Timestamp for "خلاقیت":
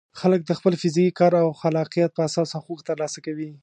1.61-2.11